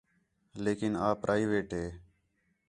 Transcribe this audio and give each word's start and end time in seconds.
لیکن 0.63 0.93
آ 1.07 1.13
پرائیویٹ 1.21 1.69
ہے 1.77 1.87